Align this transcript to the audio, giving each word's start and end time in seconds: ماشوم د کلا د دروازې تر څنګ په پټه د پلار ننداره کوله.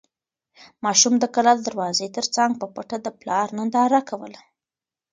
ماشوم 0.83 1.13
د 1.19 1.25
کلا 1.35 1.53
د 1.57 1.61
دروازې 1.67 2.07
تر 2.17 2.25
څنګ 2.35 2.51
په 2.61 2.67
پټه 2.75 2.97
د 3.01 3.07
پلار 3.19 3.47
ننداره 3.57 4.01
کوله. 4.09 4.41